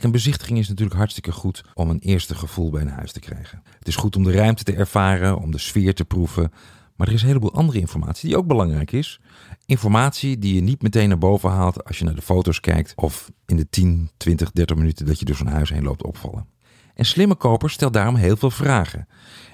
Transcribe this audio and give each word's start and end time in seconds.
Een 0.00 0.10
bezichtiging 0.10 0.58
is 0.58 0.68
natuurlijk 0.68 0.96
hartstikke 0.96 1.32
goed 1.32 1.64
om 1.74 1.90
een 1.90 1.98
eerste 1.98 2.34
gevoel 2.34 2.70
bij 2.70 2.80
een 2.80 2.88
huis 2.88 3.12
te 3.12 3.20
krijgen. 3.20 3.62
Het 3.78 3.88
is 3.88 3.96
goed 3.96 4.16
om 4.16 4.22
de 4.22 4.32
ruimte 4.32 4.64
te 4.64 4.74
ervaren, 4.74 5.38
om 5.38 5.50
de 5.50 5.58
sfeer 5.58 5.94
te 5.94 6.04
proeven. 6.04 6.52
Maar 6.96 7.06
er 7.06 7.12
is 7.12 7.20
een 7.20 7.26
heleboel 7.26 7.54
andere 7.54 7.78
informatie 7.78 8.28
die 8.28 8.38
ook 8.38 8.46
belangrijk 8.46 8.92
is. 8.92 9.20
Informatie 9.66 10.38
die 10.38 10.54
je 10.54 10.60
niet 10.60 10.82
meteen 10.82 11.08
naar 11.08 11.18
boven 11.18 11.50
haalt 11.50 11.84
als 11.84 11.98
je 11.98 12.04
naar 12.04 12.14
de 12.14 12.22
foto's 12.22 12.60
kijkt 12.60 12.92
of 12.96 13.30
in 13.46 13.56
de 13.56 13.68
10, 13.70 14.10
20, 14.16 14.50
30 14.50 14.76
minuten 14.76 15.06
dat 15.06 15.18
je 15.18 15.24
door 15.24 15.36
zo'n 15.36 15.46
huis 15.46 15.70
heen 15.70 15.82
loopt 15.82 16.02
opvallen. 16.02 16.46
En 16.94 17.04
slimme 17.04 17.34
koper 17.34 17.70
stelt 17.70 17.92
daarom 17.92 18.14
heel 18.14 18.36
veel 18.36 18.50
vragen. 18.50 19.08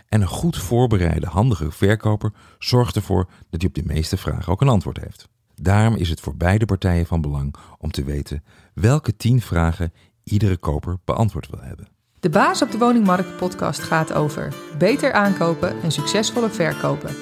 En 0.08 0.20
een 0.20 0.26
goed 0.26 0.58
voorbereide, 0.58 1.26
handige 1.26 1.70
verkoper 1.70 2.32
zorgt 2.58 2.96
ervoor 2.96 3.28
dat 3.50 3.60
hij 3.60 3.68
op 3.68 3.74
de 3.74 3.92
meeste 3.92 4.16
vragen 4.16 4.52
ook 4.52 4.60
een 4.60 4.68
antwoord 4.68 5.00
heeft. 5.00 5.28
Daarom 5.54 5.94
is 5.94 6.08
het 6.08 6.20
voor 6.20 6.36
beide 6.36 6.64
partijen 6.64 7.06
van 7.06 7.20
belang 7.20 7.54
om 7.78 7.90
te 7.90 8.04
weten 8.04 8.44
welke 8.74 9.16
10 9.16 9.40
vragen 9.40 9.92
iedere 10.24 10.56
koper 10.56 10.96
beantwoord 11.04 11.50
wil 11.50 11.60
hebben. 11.62 11.88
De 12.20 12.30
Baas 12.30 12.62
op 12.62 12.70
de 12.70 12.78
Woningmarkt 12.78 13.36
podcast 13.36 13.80
gaat 13.80 14.12
over 14.12 14.54
beter 14.78 15.12
aankopen 15.12 15.82
en 15.82 15.92
succesvoller 15.92 16.50
verkopen. 16.50 17.14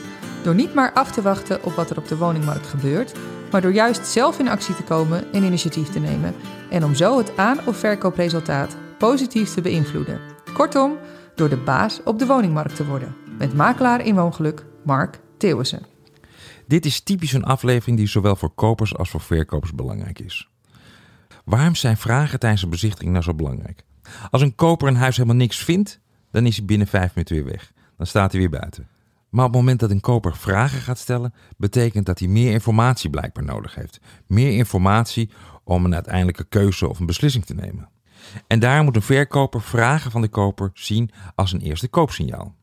Door 0.43 0.55
niet 0.55 0.74
maar 0.74 0.93
af 0.93 1.12
te 1.12 1.23
wachten 1.23 1.65
op 1.65 1.73
wat 1.73 1.91
er 1.91 1.98
op 1.98 2.09
de 2.09 2.16
woningmarkt 2.16 2.66
gebeurt, 2.66 3.12
maar 3.51 3.60
door 3.60 3.73
juist 3.73 4.07
zelf 4.07 4.38
in 4.38 4.48
actie 4.48 4.74
te 4.74 4.83
komen 4.83 5.33
en 5.33 5.43
initiatief 5.43 5.88
te 5.88 5.98
nemen 5.98 6.34
en 6.70 6.84
om 6.84 6.95
zo 6.95 7.19
het 7.19 7.37
aan- 7.37 7.66
of 7.66 7.77
verkoopresultaat 7.77 8.77
positief 8.98 9.55
te 9.55 9.60
beïnvloeden. 9.60 10.21
Kortom, 10.52 10.96
door 11.34 11.48
de 11.48 11.57
baas 11.57 12.01
op 12.05 12.19
de 12.19 12.27
woningmarkt 12.27 12.77
te 12.77 12.87
worden. 12.87 13.15
Met 13.38 13.55
makelaar 13.55 14.05
in 14.05 14.15
woongeluk 14.15 14.65
Mark 14.84 15.21
Theeuwissen. 15.38 15.87
Dit 16.66 16.87
is 16.87 17.01
typisch 17.01 17.32
een 17.32 17.45
aflevering 17.45 17.96
die 17.96 18.07
zowel 18.07 18.37
voor 18.37 18.55
kopers 18.55 18.96
als 18.96 19.10
voor 19.10 19.21
verkopers 19.21 19.74
belangrijk 19.74 20.19
is. 20.19 20.52
Waarom 21.45 21.74
zijn 21.74 21.96
vragen 21.96 22.38
tijdens 22.38 22.62
een 22.62 22.70
bezichtiging 22.70 23.12
nou 23.12 23.24
zo 23.24 23.34
belangrijk? 23.34 23.84
Als 24.30 24.42
een 24.42 24.54
koper 24.54 24.88
een 24.88 24.96
huis 24.96 25.16
helemaal 25.16 25.36
niks 25.36 25.64
vindt, 25.64 26.00
dan 26.30 26.46
is 26.46 26.56
hij 26.56 26.64
binnen 26.64 26.86
vijf 26.86 27.15
minuten 27.15 27.37
weer 27.37 27.45
weg. 27.45 27.73
Dan 27.96 28.07
staat 28.07 28.32
hij 28.32 28.40
weer 28.40 28.51
buiten. 28.51 28.88
Maar 29.30 29.45
op 29.45 29.51
het 29.52 29.60
moment 29.60 29.80
dat 29.80 29.90
een 29.90 30.01
koper 30.01 30.37
vragen 30.37 30.80
gaat 30.80 30.98
stellen, 30.98 31.34
betekent 31.57 32.07
dat 32.07 32.18
hij 32.18 32.29
meer 32.29 32.52
informatie 32.52 33.10
blijkbaar 33.10 33.45
nodig 33.45 33.74
heeft. 33.74 34.01
Meer 34.26 34.52
informatie 34.52 35.30
om 35.65 35.84
een 35.84 35.95
uiteindelijke 35.95 36.45
keuze 36.45 36.88
of 36.88 36.98
een 36.98 37.07
beslissing 37.07 37.45
te 37.45 37.54
nemen. 37.54 37.88
En 38.46 38.59
daar 38.59 38.85
moet 38.85 38.96
een 38.96 39.02
verkoper 39.02 39.62
vragen 39.62 40.10
van 40.10 40.20
de 40.20 40.29
koper 40.29 40.70
zien 40.74 41.10
als 41.35 41.52
een 41.52 41.60
eerste 41.60 41.88
koopsignaal. 41.88 42.54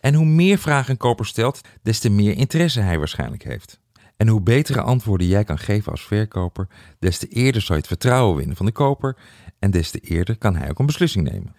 En 0.00 0.14
hoe 0.14 0.26
meer 0.26 0.58
vragen 0.58 0.90
een 0.90 0.96
koper 0.96 1.26
stelt, 1.26 1.60
des 1.82 1.98
te 1.98 2.10
meer 2.10 2.36
interesse 2.36 2.80
hij 2.80 2.98
waarschijnlijk 2.98 3.42
heeft. 3.42 3.80
En 4.18 4.28
hoe 4.28 4.40
betere 4.40 4.80
antwoorden 4.80 5.26
jij 5.26 5.44
kan 5.44 5.58
geven 5.58 5.92
als 5.92 6.06
verkoper, 6.06 6.68
des 6.98 7.18
te 7.18 7.28
eerder 7.28 7.62
zal 7.62 7.74
je 7.74 7.80
het 7.80 7.90
vertrouwen 7.90 8.36
winnen 8.36 8.56
van 8.56 8.66
de 8.66 8.72
koper 8.72 9.16
en 9.58 9.70
des 9.70 9.90
te 9.90 10.00
eerder 10.00 10.38
kan 10.38 10.56
hij 10.56 10.70
ook 10.70 10.78
een 10.78 10.86
beslissing 10.86 11.30
nemen. 11.30 11.54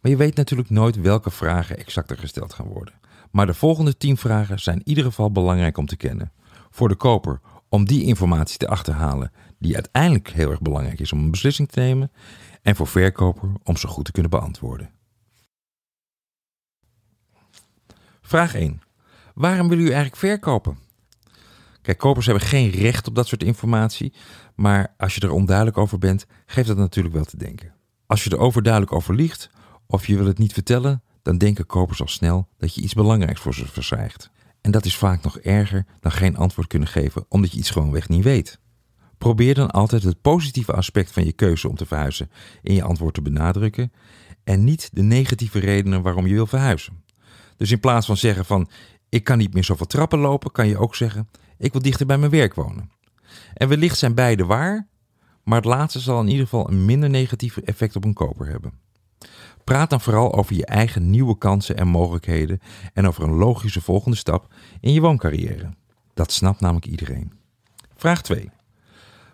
Maar 0.00 0.10
je 0.10 0.16
weet 0.16 0.36
natuurlijk 0.36 0.70
nooit 0.70 1.00
welke 1.00 1.30
vragen 1.30 1.78
exacter 1.78 2.18
gesteld 2.18 2.52
gaan 2.52 2.66
worden. 2.66 2.94
Maar 3.30 3.46
de 3.46 3.54
volgende 3.54 3.96
10 3.96 4.16
vragen 4.16 4.60
zijn 4.60 4.76
in 4.76 4.88
ieder 4.88 5.04
geval 5.04 5.32
belangrijk 5.32 5.76
om 5.76 5.86
te 5.86 5.96
kennen. 5.96 6.32
Voor 6.70 6.88
de 6.88 6.94
koper 6.94 7.40
om 7.68 7.84
die 7.84 8.04
informatie 8.04 8.58
te 8.58 8.68
achterhalen 8.68 9.32
die 9.58 9.74
uiteindelijk 9.74 10.28
heel 10.28 10.50
erg 10.50 10.60
belangrijk 10.60 11.00
is 11.00 11.12
om 11.12 11.18
een 11.18 11.30
beslissing 11.30 11.68
te 11.68 11.80
nemen. 11.80 12.12
En 12.62 12.76
voor 12.76 12.86
verkoper 12.86 13.52
om 13.62 13.76
ze 13.76 13.86
goed 13.86 14.04
te 14.04 14.12
kunnen 14.12 14.30
beantwoorden. 14.30 14.90
Vraag 18.22 18.54
1. 18.54 18.82
Waarom 19.34 19.68
wil 19.68 19.78
u 19.78 19.84
eigenlijk 19.84 20.16
verkopen? 20.16 20.90
Kijk, 21.82 21.98
kopers 21.98 22.26
hebben 22.26 22.44
geen 22.44 22.70
recht 22.70 23.08
op 23.08 23.14
dat 23.14 23.26
soort 23.26 23.42
informatie, 23.42 24.12
maar 24.54 24.94
als 24.96 25.14
je 25.14 25.20
er 25.20 25.30
onduidelijk 25.32 25.76
over 25.76 25.98
bent, 25.98 26.26
geeft 26.46 26.68
dat 26.68 26.76
natuurlijk 26.76 27.14
wel 27.14 27.24
te 27.24 27.36
denken. 27.36 27.74
Als 28.06 28.24
je 28.24 28.30
er 28.30 28.38
overduidelijk 28.38 28.92
over 28.92 29.14
liegt 29.14 29.50
of 29.86 30.06
je 30.06 30.16
wil 30.16 30.26
het 30.26 30.38
niet 30.38 30.52
vertellen, 30.52 31.02
dan 31.22 31.38
denken 31.38 31.66
kopers 31.66 32.00
al 32.00 32.08
snel 32.08 32.48
dat 32.58 32.74
je 32.74 32.80
iets 32.80 32.94
belangrijks 32.94 33.40
voor 33.40 33.54
ze 33.54 33.66
verzwijgt. 33.66 34.30
En 34.60 34.70
dat 34.70 34.84
is 34.84 34.96
vaak 34.96 35.22
nog 35.22 35.38
erger 35.38 35.86
dan 36.00 36.12
geen 36.12 36.36
antwoord 36.36 36.66
kunnen 36.66 36.88
geven 36.88 37.24
omdat 37.28 37.52
je 37.52 37.58
iets 37.58 37.70
gewoonweg 37.70 38.08
niet 38.08 38.24
weet. 38.24 38.60
Probeer 39.18 39.54
dan 39.54 39.70
altijd 39.70 40.02
het 40.02 40.20
positieve 40.20 40.72
aspect 40.72 41.12
van 41.12 41.24
je 41.24 41.32
keuze 41.32 41.68
om 41.68 41.76
te 41.76 41.86
verhuizen 41.86 42.30
in 42.62 42.74
je 42.74 42.82
antwoord 42.82 43.14
te 43.14 43.22
benadrukken 43.22 43.92
en 44.44 44.64
niet 44.64 44.90
de 44.92 45.02
negatieve 45.02 45.58
redenen 45.58 46.02
waarom 46.02 46.26
je 46.26 46.34
wil 46.34 46.46
verhuizen. 46.46 47.04
Dus 47.56 47.70
in 47.70 47.80
plaats 47.80 48.06
van 48.06 48.16
zeggen 48.16 48.44
van 48.44 48.68
ik 49.08 49.24
kan 49.24 49.38
niet 49.38 49.54
meer 49.54 49.64
zoveel 49.64 49.86
trappen 49.86 50.18
lopen, 50.18 50.50
kan 50.50 50.68
je 50.68 50.78
ook 50.78 50.94
zeggen 50.94 51.28
ik 51.62 51.72
wil 51.72 51.82
dichter 51.82 52.06
bij 52.06 52.18
mijn 52.18 52.30
werk 52.30 52.54
wonen. 52.54 52.90
En 53.54 53.68
wellicht 53.68 53.98
zijn 53.98 54.14
beide 54.14 54.44
waar, 54.44 54.86
maar 55.44 55.56
het 55.56 55.64
laatste 55.64 56.00
zal 56.00 56.20
in 56.20 56.28
ieder 56.28 56.44
geval 56.44 56.68
een 56.68 56.84
minder 56.84 57.10
negatief 57.10 57.56
effect 57.56 57.96
op 57.96 58.04
een 58.04 58.14
koper 58.14 58.46
hebben. 58.46 58.72
Praat 59.64 59.90
dan 59.90 60.00
vooral 60.00 60.34
over 60.34 60.54
je 60.54 60.66
eigen 60.66 61.10
nieuwe 61.10 61.38
kansen 61.38 61.76
en 61.76 61.88
mogelijkheden 61.88 62.60
en 62.92 63.06
over 63.06 63.22
een 63.24 63.34
logische 63.34 63.80
volgende 63.80 64.16
stap 64.16 64.54
in 64.80 64.92
je 64.92 65.00
wooncarrière. 65.00 65.74
Dat 66.14 66.32
snapt 66.32 66.60
namelijk 66.60 66.86
iedereen. 66.86 67.32
Vraag 67.96 68.22
2. 68.22 68.50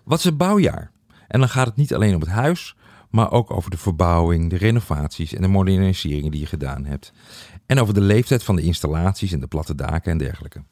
Wat 0.05 0.19
is 0.19 0.25
het 0.25 0.37
bouwjaar? 0.37 0.91
En 1.29 1.41
dan 1.41 1.49
gaat 1.49 1.67
het 1.67 1.77
niet 1.77 1.95
alleen 1.95 2.15
om 2.15 2.21
het 2.21 2.31
huis, 2.31 2.77
maar 3.11 3.31
ook 3.31 3.51
over 3.51 3.71
de 3.71 3.79
verbouwing, 3.79 4.51
de 4.51 4.57
renovaties 4.57 5.35
en 5.35 5.43
de 5.43 5.49
moderniseringen 5.49 6.31
die 6.31 6.41
je 6.41 6.47
gedaan 6.47 6.85
hebt. 6.85 7.13
En 7.67 7.81
over 7.81 7.95
de 7.95 8.01
leeftijd 8.01 8.45
van 8.45 8.57
de 8.57 8.63
installaties 8.63 9.33
en 9.33 9.41
de 9.41 9.47
platte 9.47 9.75
daken 9.75 10.13
en 10.13 10.19
dergelijke. 10.19 10.63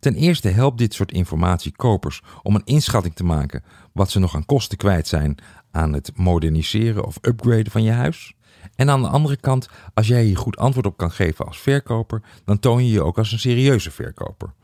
Ten 0.00 0.14
eerste 0.14 0.48
helpt 0.48 0.78
dit 0.78 0.94
soort 0.94 1.12
informatie 1.12 1.72
kopers 1.76 2.22
om 2.42 2.54
een 2.54 2.64
inschatting 2.64 3.14
te 3.14 3.24
maken 3.24 3.64
wat 3.92 4.10
ze 4.10 4.18
nog 4.18 4.34
aan 4.34 4.44
kosten 4.44 4.78
kwijt 4.78 5.06
zijn 5.06 5.38
aan 5.70 5.92
het 5.92 6.10
moderniseren 6.14 7.04
of 7.04 7.18
upgraden 7.22 7.70
van 7.70 7.82
je 7.82 7.90
huis. 7.90 8.34
En 8.74 8.90
aan 8.90 9.02
de 9.02 9.08
andere 9.08 9.36
kant, 9.36 9.68
als 9.94 10.06
jij 10.06 10.24
hier 10.24 10.36
goed 10.36 10.56
antwoord 10.56 10.86
op 10.86 10.96
kan 10.96 11.10
geven 11.10 11.46
als 11.46 11.58
verkoper, 11.58 12.22
dan 12.44 12.58
toon 12.58 12.84
je 12.84 12.90
je 12.90 13.02
ook 13.02 13.18
als 13.18 13.32
een 13.32 13.38
serieuze 13.38 13.90
verkoper. 13.90 14.54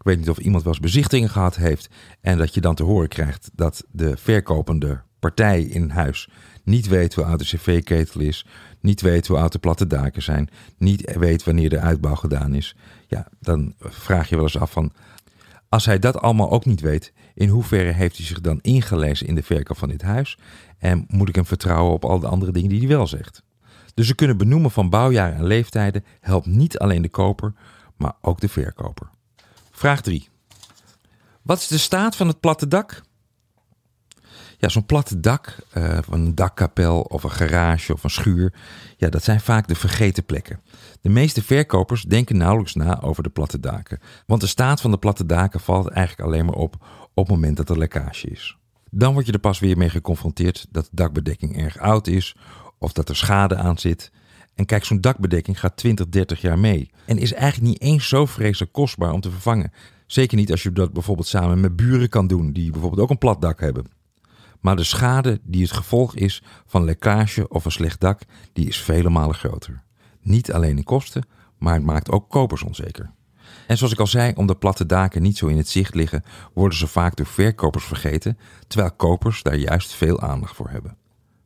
Ik 0.00 0.06
weet 0.06 0.18
niet 0.18 0.30
of 0.30 0.38
iemand 0.38 0.62
wel 0.62 0.72
eens 0.72 0.82
bezichtingen 0.82 1.28
gehad 1.28 1.56
heeft 1.56 1.88
en 2.20 2.38
dat 2.38 2.54
je 2.54 2.60
dan 2.60 2.74
te 2.74 2.82
horen 2.82 3.08
krijgt 3.08 3.50
dat 3.54 3.84
de 3.90 4.16
verkopende 4.16 5.00
partij 5.18 5.62
in 5.62 5.90
huis 5.90 6.28
niet 6.64 6.88
weet 6.88 7.14
hoe 7.14 7.24
oud 7.24 7.38
de 7.38 7.44
cv-ketel 7.44 8.20
is, 8.20 8.46
niet 8.80 9.00
weet 9.00 9.26
hoe 9.26 9.38
oud 9.38 9.52
de 9.52 9.58
platte 9.58 9.86
daken 9.86 10.22
zijn, 10.22 10.48
niet 10.78 11.16
weet 11.18 11.44
wanneer 11.44 11.68
de 11.68 11.80
uitbouw 11.80 12.14
gedaan 12.14 12.54
is. 12.54 12.76
Ja, 13.08 13.26
dan 13.40 13.74
vraag 13.78 14.28
je 14.28 14.34
wel 14.34 14.44
eens 14.44 14.58
af 14.58 14.70
van, 14.70 14.92
als 15.68 15.84
hij 15.84 15.98
dat 15.98 16.20
allemaal 16.20 16.50
ook 16.50 16.64
niet 16.64 16.80
weet, 16.80 17.12
in 17.34 17.48
hoeverre 17.48 17.92
heeft 17.92 18.16
hij 18.16 18.26
zich 18.26 18.40
dan 18.40 18.58
ingelezen 18.62 19.26
in 19.26 19.34
de 19.34 19.42
verkoop 19.42 19.78
van 19.78 19.88
dit 19.88 20.02
huis? 20.02 20.38
En 20.78 21.04
moet 21.08 21.28
ik 21.28 21.34
hem 21.34 21.46
vertrouwen 21.46 21.92
op 21.92 22.04
al 22.04 22.18
de 22.18 22.28
andere 22.28 22.52
dingen 22.52 22.68
die 22.68 22.78
hij 22.78 22.88
wel 22.88 23.06
zegt? 23.06 23.42
Dus 23.94 24.06
ze 24.06 24.14
kunnen 24.14 24.36
benoemen 24.36 24.70
van 24.70 24.90
bouwjaren 24.90 25.36
en 25.36 25.46
leeftijden 25.46 26.04
helpt 26.20 26.46
niet 26.46 26.78
alleen 26.78 27.02
de 27.02 27.08
koper, 27.08 27.52
maar 27.96 28.12
ook 28.20 28.40
de 28.40 28.48
verkoper. 28.48 29.10
Vraag 29.70 30.02
3. 30.02 30.28
Wat 31.42 31.58
is 31.58 31.66
de 31.66 31.78
staat 31.78 32.16
van 32.16 32.28
het 32.28 32.40
platte 32.40 32.68
dak? 32.68 33.02
Ja, 34.60 34.68
zo'n 34.68 34.86
platte 34.86 35.20
dak, 35.20 35.56
uh, 35.76 35.98
een 36.10 36.34
dakkapel 36.34 37.00
of 37.00 37.22
een 37.22 37.30
garage 37.30 37.92
of 37.92 38.04
een 38.04 38.10
schuur, 38.10 38.52
ja, 38.96 39.08
dat 39.08 39.24
zijn 39.24 39.40
vaak 39.40 39.68
de 39.68 39.74
vergeten 39.74 40.24
plekken. 40.24 40.60
De 41.00 41.08
meeste 41.08 41.42
verkopers 41.42 42.02
denken 42.02 42.36
nauwelijks 42.36 42.74
na 42.74 43.00
over 43.00 43.22
de 43.22 43.28
platte 43.28 43.60
daken, 43.60 43.98
want 44.26 44.40
de 44.40 44.46
staat 44.46 44.80
van 44.80 44.90
de 44.90 44.98
platte 44.98 45.26
daken 45.26 45.60
valt 45.60 45.88
eigenlijk 45.88 46.28
alleen 46.28 46.44
maar 46.44 46.54
op 46.54 46.76
op 47.14 47.26
het 47.26 47.34
moment 47.34 47.56
dat 47.56 47.70
er 47.70 47.78
lekkage 47.78 48.28
is. 48.28 48.56
Dan 48.90 49.12
word 49.12 49.26
je 49.26 49.32
er 49.32 49.38
pas 49.38 49.58
weer 49.58 49.76
mee 49.76 49.90
geconfronteerd 49.90 50.66
dat 50.70 50.84
de 50.84 50.90
dakbedekking 50.92 51.58
erg 51.58 51.78
oud 51.78 52.06
is 52.06 52.36
of 52.78 52.92
dat 52.92 53.08
er 53.08 53.16
schade 53.16 53.56
aan 53.56 53.78
zit. 53.78 54.10
En 54.54 54.66
kijk, 54.66 54.84
zo'n 54.84 55.00
dakbedekking 55.00 55.60
gaat 55.60 55.76
20, 55.76 56.08
30 56.08 56.40
jaar 56.40 56.58
mee 56.58 56.90
en 57.06 57.18
is 57.18 57.32
eigenlijk 57.32 57.72
niet 57.72 57.82
eens 57.82 58.08
zo 58.08 58.26
vreselijk 58.26 58.72
kostbaar 58.72 59.12
om 59.12 59.20
te 59.20 59.30
vervangen. 59.30 59.72
Zeker 60.06 60.36
niet 60.36 60.50
als 60.50 60.62
je 60.62 60.72
dat 60.72 60.92
bijvoorbeeld 60.92 61.26
samen 61.26 61.60
met 61.60 61.76
buren 61.76 62.08
kan 62.08 62.26
doen 62.26 62.52
die 62.52 62.70
bijvoorbeeld 62.70 63.02
ook 63.02 63.10
een 63.10 63.18
plat 63.18 63.40
dak 63.40 63.60
hebben. 63.60 63.99
Maar 64.60 64.76
de 64.76 64.84
schade 64.84 65.40
die 65.42 65.62
het 65.62 65.72
gevolg 65.72 66.14
is 66.14 66.42
van 66.66 66.84
lekkage 66.84 67.48
of 67.48 67.64
een 67.64 67.70
slecht 67.70 68.00
dak, 68.00 68.20
die 68.52 68.68
is 68.68 68.80
vele 68.80 69.10
malen 69.10 69.34
groter. 69.34 69.82
Niet 70.20 70.52
alleen 70.52 70.76
in 70.76 70.84
kosten, 70.84 71.26
maar 71.58 71.74
het 71.74 71.84
maakt 71.84 72.10
ook 72.10 72.28
kopers 72.28 72.62
onzeker. 72.62 73.10
En 73.66 73.76
zoals 73.76 73.92
ik 73.92 74.00
al 74.00 74.06
zei, 74.06 74.32
omdat 74.34 74.58
platte 74.58 74.86
daken 74.86 75.22
niet 75.22 75.36
zo 75.36 75.46
in 75.46 75.56
het 75.56 75.68
zicht 75.68 75.94
liggen, 75.94 76.24
worden 76.54 76.78
ze 76.78 76.86
vaak 76.86 77.16
door 77.16 77.26
verkopers 77.26 77.84
vergeten, 77.84 78.38
terwijl 78.66 78.92
kopers 78.92 79.42
daar 79.42 79.56
juist 79.56 79.92
veel 79.92 80.20
aandacht 80.20 80.56
voor 80.56 80.70
hebben. 80.70 80.96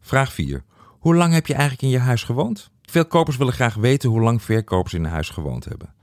Vraag 0.00 0.32
4. 0.32 0.64
Hoe 0.98 1.14
lang 1.14 1.32
heb 1.32 1.46
je 1.46 1.54
eigenlijk 1.54 1.82
in 1.82 1.88
je 1.88 1.98
huis 1.98 2.22
gewoond? 2.22 2.70
Veel 2.82 3.06
kopers 3.06 3.36
willen 3.36 3.52
graag 3.52 3.74
weten 3.74 4.10
hoe 4.10 4.20
lang 4.20 4.42
verkopers 4.42 4.94
in 4.94 5.04
een 5.04 5.10
huis 5.10 5.28
gewoond 5.28 5.64
hebben. 5.64 5.94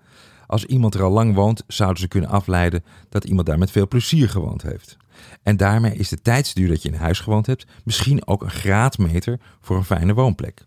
Als 0.47 0.65
iemand 0.65 0.93
er 0.93 1.03
al 1.03 1.11
lang 1.11 1.35
woont, 1.35 1.63
zouden 1.67 1.99
ze 2.01 2.07
kunnen 2.07 2.29
afleiden 2.29 2.83
dat 3.09 3.23
iemand 3.23 3.47
daar 3.47 3.57
met 3.57 3.71
veel 3.71 3.87
plezier 3.87 4.29
gewoond 4.29 4.61
heeft. 4.61 4.97
En 5.43 5.57
daarmee 5.57 5.95
is 5.95 6.09
de 6.09 6.21
tijdsduur 6.21 6.67
dat 6.67 6.81
je 6.81 6.89
in 6.89 6.95
huis 6.95 7.19
gewoond 7.19 7.45
hebt 7.45 7.65
misschien 7.83 8.27
ook 8.27 8.41
een 8.41 8.51
graadmeter 8.51 9.39
voor 9.61 9.77
een 9.77 9.83
fijne 9.83 10.13
woonplek. 10.13 10.63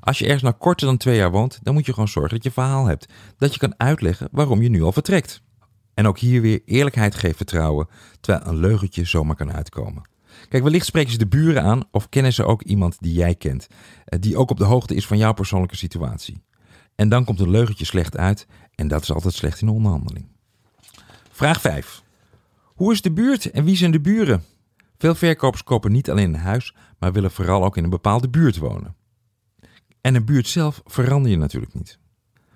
Als 0.00 0.18
je 0.18 0.24
ergens 0.24 0.42
nou 0.42 0.54
korter 0.54 0.86
dan 0.86 0.96
twee 0.96 1.16
jaar 1.16 1.30
woont, 1.30 1.58
dan 1.62 1.74
moet 1.74 1.86
je 1.86 1.92
gewoon 1.92 2.08
zorgen 2.08 2.34
dat 2.34 2.44
je 2.44 2.50
verhaal 2.50 2.86
hebt. 2.86 3.08
Dat 3.38 3.52
je 3.52 3.58
kan 3.58 3.74
uitleggen 3.76 4.28
waarom 4.30 4.62
je 4.62 4.68
nu 4.68 4.82
al 4.82 4.92
vertrekt. 4.92 5.42
En 5.94 6.06
ook 6.06 6.18
hier 6.18 6.40
weer 6.40 6.62
eerlijkheid 6.64 7.14
geeft 7.14 7.36
vertrouwen, 7.36 7.88
terwijl 8.20 8.46
een 8.46 8.60
leugentje 8.60 9.04
zomaar 9.04 9.36
kan 9.36 9.52
uitkomen. 9.52 10.08
Kijk, 10.48 10.62
wellicht 10.62 10.86
spreken 10.86 11.12
ze 11.12 11.18
de 11.18 11.26
buren 11.26 11.62
aan 11.62 11.82
of 11.90 12.08
kennen 12.08 12.32
ze 12.32 12.44
ook 12.44 12.62
iemand 12.62 12.96
die 13.00 13.14
jij 13.14 13.34
kent, 13.34 13.66
eh, 14.04 14.20
die 14.20 14.36
ook 14.36 14.50
op 14.50 14.58
de 14.58 14.64
hoogte 14.64 14.94
is 14.94 15.06
van 15.06 15.18
jouw 15.18 15.32
persoonlijke 15.32 15.76
situatie. 15.76 16.42
En 16.94 17.08
dan 17.08 17.24
komt 17.24 17.40
een 17.40 17.50
leugentje 17.50 17.84
slecht 17.84 18.16
uit 18.16 18.46
en 18.74 18.88
dat 18.88 19.02
is 19.02 19.12
altijd 19.12 19.34
slecht 19.34 19.60
in 19.60 19.66
de 19.66 19.72
onderhandeling. 19.72 20.26
Vraag 21.30 21.60
5. 21.60 22.03
Hoe 22.74 22.92
is 22.92 23.02
de 23.02 23.12
buurt 23.12 23.50
en 23.50 23.64
wie 23.64 23.76
zijn 23.76 23.90
de 23.90 24.00
buren? 24.00 24.44
Veel 24.98 25.14
verkopers 25.14 25.64
kopen 25.64 25.92
niet 25.92 26.10
alleen 26.10 26.34
een 26.34 26.40
huis, 26.40 26.74
maar 26.98 27.12
willen 27.12 27.30
vooral 27.30 27.64
ook 27.64 27.76
in 27.76 27.84
een 27.84 27.90
bepaalde 27.90 28.28
buurt 28.28 28.56
wonen. 28.56 28.96
En 30.00 30.14
een 30.14 30.24
buurt 30.24 30.48
zelf 30.48 30.80
verander 30.84 31.30
je 31.30 31.36
natuurlijk 31.36 31.74
niet. 31.74 31.98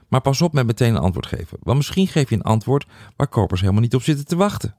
Maar 0.09 0.21
pas 0.21 0.43
op 0.43 0.53
met 0.53 0.67
meteen 0.67 0.95
een 0.95 1.01
antwoord 1.01 1.27
geven, 1.27 1.59
want 1.63 1.77
misschien 1.77 2.07
geef 2.07 2.29
je 2.29 2.35
een 2.35 2.43
antwoord 2.43 2.87
waar 3.17 3.29
kopers 3.29 3.61
helemaal 3.61 3.83
niet 3.83 3.95
op 3.95 4.03
zitten 4.03 4.27
te 4.27 4.37
wachten. 4.37 4.77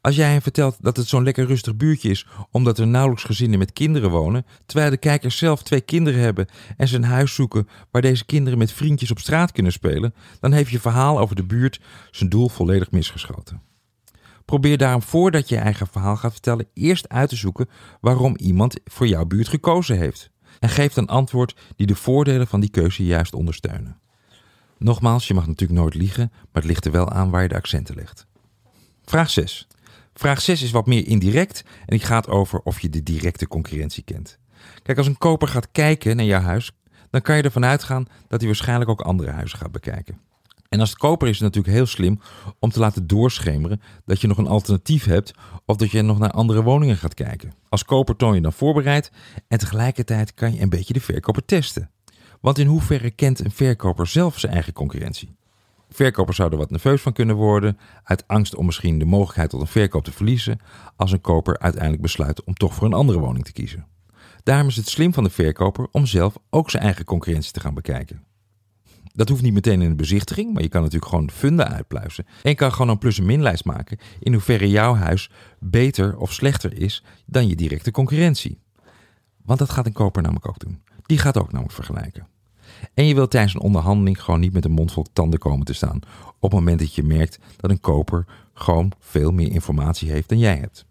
Als 0.00 0.16
jij 0.16 0.30
hen 0.30 0.42
vertelt 0.42 0.76
dat 0.80 0.96
het 0.96 1.06
zo'n 1.06 1.22
lekker 1.22 1.46
rustig 1.46 1.76
buurtje 1.76 2.10
is 2.10 2.26
omdat 2.50 2.78
er 2.78 2.86
nauwelijks 2.86 3.24
gezinnen 3.24 3.58
met 3.58 3.72
kinderen 3.72 4.10
wonen, 4.10 4.46
terwijl 4.66 4.90
de 4.90 4.96
kijkers 4.96 5.38
zelf 5.38 5.62
twee 5.62 5.80
kinderen 5.80 6.20
hebben 6.20 6.46
en 6.76 6.88
ze 6.88 6.96
een 6.96 7.04
huis 7.04 7.34
zoeken 7.34 7.68
waar 7.90 8.02
deze 8.02 8.24
kinderen 8.24 8.58
met 8.58 8.72
vriendjes 8.72 9.10
op 9.10 9.18
straat 9.18 9.52
kunnen 9.52 9.72
spelen, 9.72 10.14
dan 10.40 10.52
heeft 10.52 10.70
je 10.70 10.80
verhaal 10.80 11.18
over 11.18 11.36
de 11.36 11.46
buurt 11.46 11.80
zijn 12.10 12.30
doel 12.30 12.48
volledig 12.48 12.90
misgeschoten. 12.90 13.67
Probeer 14.48 14.78
daarom 14.78 15.02
voordat 15.02 15.48
je 15.48 15.54
je 15.54 15.60
eigen 15.60 15.86
verhaal 15.86 16.16
gaat 16.16 16.32
vertellen 16.32 16.68
eerst 16.74 17.08
uit 17.08 17.28
te 17.28 17.36
zoeken 17.36 17.68
waarom 18.00 18.36
iemand 18.36 18.74
voor 18.84 19.06
jouw 19.06 19.24
buurt 19.24 19.48
gekozen 19.48 19.98
heeft. 19.98 20.30
En 20.58 20.68
geef 20.68 20.92
dan 20.92 21.06
antwoord 21.06 21.56
die 21.76 21.86
de 21.86 21.94
voordelen 21.94 22.46
van 22.46 22.60
die 22.60 22.70
keuze 22.70 23.04
juist 23.04 23.34
ondersteunen. 23.34 24.00
Nogmaals, 24.78 25.28
je 25.28 25.34
mag 25.34 25.46
natuurlijk 25.46 25.80
nooit 25.80 25.94
liegen, 25.94 26.30
maar 26.32 26.62
het 26.62 26.64
ligt 26.64 26.84
er 26.84 26.92
wel 26.92 27.10
aan 27.10 27.30
waar 27.30 27.42
je 27.42 27.48
de 27.48 27.54
accenten 27.54 27.94
legt. 27.94 28.26
Vraag 29.04 29.30
6. 29.30 29.66
Vraag 30.14 30.40
6 30.40 30.62
is 30.62 30.70
wat 30.70 30.86
meer 30.86 31.06
indirect 31.06 31.64
en 31.64 31.96
die 31.96 32.06
gaat 32.06 32.28
over 32.28 32.60
of 32.60 32.80
je 32.80 32.88
de 32.88 33.02
directe 33.02 33.48
concurrentie 33.48 34.02
kent. 34.02 34.38
Kijk, 34.82 34.98
als 34.98 35.06
een 35.06 35.18
koper 35.18 35.48
gaat 35.48 35.70
kijken 35.72 36.16
naar 36.16 36.26
jouw 36.26 36.40
huis, 36.40 36.72
dan 37.10 37.22
kan 37.22 37.36
je 37.36 37.42
ervan 37.42 37.64
uitgaan 37.64 38.06
dat 38.28 38.38
hij 38.38 38.48
waarschijnlijk 38.48 38.90
ook 38.90 39.00
andere 39.00 39.30
huizen 39.30 39.58
gaat 39.58 39.72
bekijken. 39.72 40.20
En 40.68 40.80
als 40.80 40.94
koper 40.94 41.28
is 41.28 41.34
het 41.34 41.42
natuurlijk 41.42 41.74
heel 41.74 41.86
slim 41.86 42.20
om 42.58 42.70
te 42.70 42.78
laten 42.78 43.06
doorschemeren 43.06 43.80
dat 44.04 44.20
je 44.20 44.26
nog 44.26 44.38
een 44.38 44.46
alternatief 44.46 45.04
hebt 45.04 45.32
of 45.64 45.76
dat 45.76 45.90
je 45.90 46.02
nog 46.02 46.18
naar 46.18 46.30
andere 46.30 46.62
woningen 46.62 46.96
gaat 46.96 47.14
kijken. 47.14 47.52
Als 47.68 47.84
koper 47.84 48.16
toon 48.16 48.34
je 48.34 48.40
dan 48.40 48.52
voorbereid 48.52 49.12
en 49.48 49.58
tegelijkertijd 49.58 50.34
kan 50.34 50.54
je 50.54 50.60
een 50.60 50.68
beetje 50.68 50.92
de 50.92 51.00
verkoper 51.00 51.44
testen. 51.44 51.90
Want 52.40 52.58
in 52.58 52.66
hoeverre 52.66 53.10
kent 53.10 53.44
een 53.44 53.50
verkoper 53.50 54.06
zelf 54.06 54.38
zijn 54.38 54.52
eigen 54.52 54.72
concurrentie? 54.72 55.36
Verkopers 55.90 56.36
zouden 56.36 56.58
wat 56.58 56.70
nerveus 56.70 57.02
van 57.02 57.12
kunnen 57.12 57.36
worden 57.36 57.78
uit 58.04 58.26
angst 58.26 58.54
om 58.54 58.66
misschien 58.66 58.98
de 58.98 59.04
mogelijkheid 59.04 59.50
tot 59.50 59.60
een 59.60 59.66
verkoop 59.66 60.04
te 60.04 60.12
verliezen 60.12 60.58
als 60.96 61.12
een 61.12 61.20
koper 61.20 61.58
uiteindelijk 61.58 62.02
besluit 62.02 62.44
om 62.44 62.54
toch 62.54 62.74
voor 62.74 62.86
een 62.86 62.92
andere 62.92 63.18
woning 63.18 63.44
te 63.44 63.52
kiezen. 63.52 63.86
Daarom 64.42 64.68
is 64.68 64.76
het 64.76 64.88
slim 64.88 65.14
van 65.14 65.24
de 65.24 65.30
verkoper 65.30 65.88
om 65.92 66.06
zelf 66.06 66.36
ook 66.50 66.70
zijn 66.70 66.82
eigen 66.82 67.04
concurrentie 67.04 67.52
te 67.52 67.60
gaan 67.60 67.74
bekijken. 67.74 68.27
Dat 69.18 69.28
hoeft 69.28 69.42
niet 69.42 69.52
meteen 69.52 69.82
in 69.82 69.88
de 69.88 69.94
bezichtiging, 69.94 70.52
maar 70.52 70.62
je 70.62 70.68
kan 70.68 70.82
natuurlijk 70.82 71.10
gewoon 71.10 71.26
de 71.26 71.32
funda 71.32 71.68
uitpluizen. 71.68 72.26
En 72.42 72.50
je 72.50 72.56
kan 72.56 72.72
gewoon 72.72 72.88
een 72.88 72.98
plus- 72.98 73.18
en 73.18 73.26
minlijst 73.26 73.64
maken 73.64 73.98
in 74.20 74.32
hoeverre 74.32 74.68
jouw 74.68 74.94
huis 74.94 75.30
beter 75.58 76.16
of 76.16 76.32
slechter 76.32 76.78
is 76.78 77.04
dan 77.26 77.48
je 77.48 77.56
directe 77.56 77.90
concurrentie. 77.90 78.58
Want 79.44 79.58
dat 79.58 79.70
gaat 79.70 79.86
een 79.86 79.92
koper 79.92 80.22
namelijk 80.22 80.48
ook 80.48 80.58
doen. 80.58 80.82
Die 81.02 81.18
gaat 81.18 81.38
ook 81.38 81.52
namelijk 81.52 81.74
vergelijken. 81.74 82.26
En 82.94 83.06
je 83.06 83.14
wilt 83.14 83.30
tijdens 83.30 83.54
een 83.54 83.60
onderhandeling 83.60 84.22
gewoon 84.22 84.40
niet 84.40 84.52
met 84.52 84.64
een 84.64 84.70
mond 84.70 84.92
vol 84.92 85.06
tanden 85.12 85.38
komen 85.38 85.66
te 85.66 85.72
staan. 85.72 86.00
Op 86.40 86.50
het 86.50 86.52
moment 86.52 86.78
dat 86.78 86.94
je 86.94 87.02
merkt 87.02 87.38
dat 87.56 87.70
een 87.70 87.80
koper 87.80 88.26
gewoon 88.54 88.92
veel 89.00 89.30
meer 89.30 89.50
informatie 89.50 90.10
heeft 90.10 90.28
dan 90.28 90.38
jij 90.38 90.56
hebt. 90.56 90.84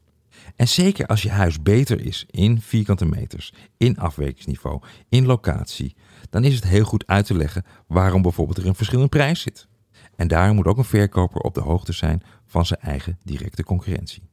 En 0.55 0.67
zeker 0.67 1.05
als 1.05 1.21
je 1.21 1.29
huis 1.29 1.61
beter 1.61 2.05
is 2.05 2.25
in 2.29 2.61
vierkante 2.61 3.05
meters, 3.05 3.53
in 3.77 3.97
afwekingsniveau, 3.97 4.81
in 5.09 5.25
locatie, 5.25 5.95
dan 6.29 6.43
is 6.43 6.55
het 6.55 6.63
heel 6.63 6.83
goed 6.83 7.07
uit 7.07 7.25
te 7.25 7.33
leggen 7.35 7.65
waarom 7.87 8.21
bijvoorbeeld 8.21 8.57
er 8.57 8.67
een 8.67 8.75
verschil 8.75 9.01
in 9.01 9.09
prijs 9.09 9.41
zit. 9.41 9.67
En 10.15 10.27
daarom 10.27 10.55
moet 10.55 10.65
ook 10.65 10.77
een 10.77 10.83
verkoper 10.83 11.41
op 11.41 11.53
de 11.53 11.61
hoogte 11.61 11.93
zijn 11.93 12.23
van 12.45 12.65
zijn 12.65 12.79
eigen 12.79 13.19
directe 13.23 13.63
concurrentie. 13.63 14.23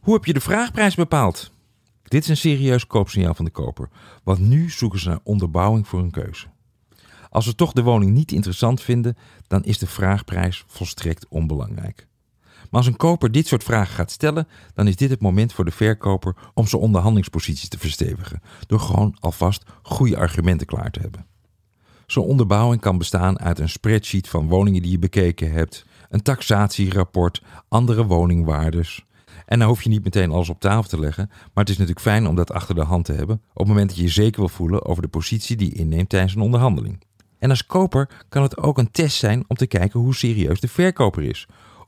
Hoe 0.00 0.14
heb 0.14 0.24
je 0.24 0.32
de 0.32 0.40
vraagprijs 0.40 0.94
bepaald? 0.94 1.50
Dit 2.02 2.22
is 2.22 2.28
een 2.28 2.36
serieus 2.36 2.86
koopsignaal 2.86 3.34
van 3.34 3.44
de 3.44 3.50
koper, 3.50 3.88
want 4.24 4.38
nu 4.38 4.70
zoeken 4.70 5.00
ze 5.00 5.08
naar 5.08 5.20
onderbouwing 5.22 5.88
voor 5.88 6.00
een 6.00 6.10
keuze. 6.10 6.46
Als 7.30 7.44
ze 7.44 7.54
toch 7.54 7.72
de 7.72 7.82
woning 7.82 8.12
niet 8.12 8.32
interessant 8.32 8.82
vinden, 8.82 9.16
dan 9.46 9.64
is 9.64 9.78
de 9.78 9.86
vraagprijs 9.86 10.64
volstrekt 10.66 11.28
onbelangrijk. 11.28 12.06
Maar 12.70 12.80
als 12.80 12.86
een 12.86 12.96
koper 12.96 13.32
dit 13.32 13.46
soort 13.46 13.64
vragen 13.64 13.94
gaat 13.94 14.10
stellen, 14.10 14.48
dan 14.74 14.86
is 14.86 14.96
dit 14.96 15.10
het 15.10 15.20
moment 15.20 15.52
voor 15.52 15.64
de 15.64 15.70
verkoper 15.70 16.34
om 16.54 16.66
zijn 16.66 16.82
onderhandelingspositie 16.82 17.68
te 17.68 17.78
verstevigen, 17.78 18.42
door 18.66 18.80
gewoon 18.80 19.16
alvast 19.20 19.64
goede 19.82 20.16
argumenten 20.16 20.66
klaar 20.66 20.90
te 20.90 21.00
hebben. 21.00 21.26
Zo'n 22.06 22.24
onderbouwing 22.24 22.80
kan 22.80 22.98
bestaan 22.98 23.40
uit 23.40 23.58
een 23.58 23.68
spreadsheet 23.68 24.28
van 24.28 24.48
woningen 24.48 24.82
die 24.82 24.90
je 24.90 24.98
bekeken 24.98 25.52
hebt, 25.52 25.84
een 26.08 26.22
taxatierapport, 26.22 27.42
andere 27.68 28.04
woningwaardes. 28.04 29.04
En 29.46 29.58
dan 29.58 29.68
hoef 29.68 29.82
je 29.82 29.88
niet 29.88 30.04
meteen 30.04 30.30
alles 30.30 30.48
op 30.48 30.60
tafel 30.60 30.88
te 30.88 31.00
leggen, 31.00 31.26
maar 31.28 31.64
het 31.64 31.68
is 31.68 31.76
natuurlijk 31.78 32.06
fijn 32.06 32.26
om 32.26 32.34
dat 32.34 32.52
achter 32.52 32.74
de 32.74 32.84
hand 32.84 33.04
te 33.04 33.12
hebben 33.12 33.42
op 33.52 33.58
het 33.58 33.66
moment 33.66 33.88
dat 33.88 33.96
je 33.98 34.04
je 34.04 34.08
zeker 34.08 34.40
wil 34.40 34.48
voelen 34.48 34.84
over 34.84 35.02
de 35.02 35.08
positie 35.08 35.56
die 35.56 35.68
je 35.68 35.76
inneemt 35.76 36.08
tijdens 36.08 36.34
een 36.34 36.40
onderhandeling. 36.40 37.04
En 37.38 37.50
als 37.50 37.66
koper 37.66 38.08
kan 38.28 38.42
het 38.42 38.56
ook 38.56 38.78
een 38.78 38.90
test 38.90 39.16
zijn 39.16 39.44
om 39.48 39.56
te 39.56 39.66
kijken 39.66 40.00
hoe 40.00 40.14
serieus 40.14 40.60
de 40.60 40.68
verkoper 40.68 41.22
is. 41.22 41.46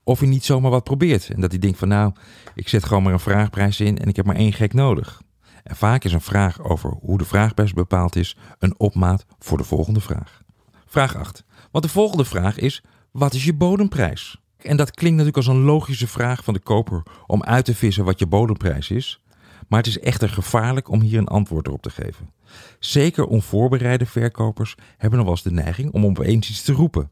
Of 0.09 0.19
hij 0.19 0.29
niet 0.29 0.45
zomaar 0.45 0.71
wat 0.71 0.85
probeert 0.85 1.29
en 1.29 1.41
dat 1.41 1.51
hij 1.51 1.61
denkt 1.61 1.79
van 1.79 1.89
nou, 1.89 2.13
ik 2.55 2.69
zet 2.69 2.85
gewoon 2.85 3.03
maar 3.03 3.13
een 3.13 3.21
vraagprijs 3.21 3.81
in 3.81 3.99
en 3.99 4.09
ik 4.09 4.17
heb 4.17 4.27
maar 4.27 4.37
één 4.37 4.53
gek 4.53 4.73
nodig. 4.75 5.23
En 5.63 5.77
vaak 5.77 6.05
is 6.05 6.13
een 6.13 6.21
vraag 6.21 6.63
over 6.63 6.91
hoe 7.01 7.19
de 7.19 7.25
vraagprijs 7.25 7.73
bepaald 7.73 8.17
is 8.17 8.37
een 8.59 8.75
opmaat 8.79 9.27
voor 9.39 9.59
de 9.59 9.65
volgende 9.65 10.01
vraag. 10.01 10.43
Vraag 10.87 11.17
8. 11.17 11.45
Want 11.71 11.85
de 11.85 11.91
volgende 11.91 12.25
vraag 12.25 12.59
is: 12.59 12.83
wat 13.11 13.35
is 13.35 13.45
je 13.45 13.55
bodemprijs? 13.55 14.41
En 14.57 14.77
dat 14.77 14.91
klinkt 14.91 15.17
natuurlijk 15.17 15.47
als 15.47 15.57
een 15.57 15.63
logische 15.63 16.09
vraag 16.09 16.45
van 16.45 16.55
de 16.55 16.61
koper 16.61 17.03
om 17.27 17.43
uit 17.43 17.65
te 17.65 17.75
vissen 17.75 18.05
wat 18.05 18.19
je 18.19 18.27
bodemprijs 18.27 18.91
is. 18.91 19.23
Maar 19.67 19.79
het 19.79 19.89
is 19.89 20.01
echter 20.01 20.29
gevaarlijk 20.29 20.91
om 20.91 21.01
hier 21.01 21.19
een 21.19 21.29
antwoord 21.29 21.69
op 21.69 21.83
te 21.83 21.91
geven. 21.91 22.33
Zeker 22.79 23.27
onvoorbereide 23.27 24.07
verkopers 24.07 24.75
hebben 24.97 25.19
nog 25.19 25.29
wel 25.29 25.37
eens 25.37 25.45
de 25.45 25.63
neiging 25.63 25.93
om 25.93 26.05
opeens 26.05 26.51
iets 26.51 26.63
te 26.63 26.73
roepen. 26.73 27.11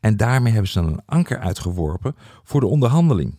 En 0.00 0.16
daarmee 0.16 0.52
hebben 0.52 0.70
ze 0.70 0.80
dan 0.80 0.92
een 0.92 1.02
anker 1.06 1.38
uitgeworpen 1.38 2.16
voor 2.44 2.60
de 2.60 2.66
onderhandeling. 2.66 3.38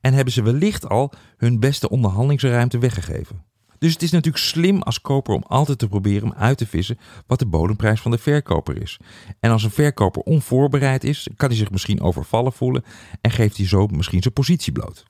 En 0.00 0.14
hebben 0.14 0.32
ze 0.32 0.42
wellicht 0.42 0.88
al 0.88 1.12
hun 1.36 1.60
beste 1.60 1.88
onderhandelingsruimte 1.88 2.78
weggegeven. 2.78 3.42
Dus 3.78 3.92
het 3.92 4.02
is 4.02 4.10
natuurlijk 4.10 4.44
slim 4.44 4.82
als 4.82 5.00
koper 5.00 5.34
om 5.34 5.42
altijd 5.46 5.78
te 5.78 5.88
proberen 5.88 6.22
om 6.22 6.34
uit 6.36 6.58
te 6.58 6.66
vissen 6.66 6.98
wat 7.26 7.38
de 7.38 7.46
bodemprijs 7.46 8.00
van 8.00 8.10
de 8.10 8.18
verkoper 8.18 8.82
is. 8.82 8.98
En 9.40 9.50
als 9.50 9.64
een 9.64 9.70
verkoper 9.70 10.22
onvoorbereid 10.22 11.04
is, 11.04 11.28
kan 11.36 11.48
hij 11.48 11.58
zich 11.58 11.70
misschien 11.70 12.00
overvallen 12.00 12.52
voelen 12.52 12.84
en 13.20 13.30
geeft 13.30 13.56
hij 13.56 13.66
zo 13.66 13.86
misschien 13.86 14.22
zijn 14.22 14.34
positie 14.34 14.72
bloot. 14.72 15.04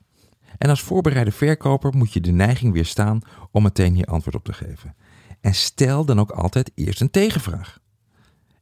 En 0.57 0.69
als 0.69 0.81
voorbereide 0.81 1.31
verkoper 1.31 1.97
moet 1.97 2.13
je 2.13 2.21
de 2.21 2.31
neiging 2.31 2.73
weerstaan 2.73 3.21
om 3.51 3.63
meteen 3.63 3.93
hier 3.93 4.05
antwoord 4.05 4.35
op 4.35 4.43
te 4.43 4.53
geven. 4.53 4.95
En 5.41 5.55
stel 5.55 6.05
dan 6.05 6.19
ook 6.19 6.31
altijd 6.31 6.71
eerst 6.75 7.01
een 7.01 7.11
tegenvraag. 7.11 7.79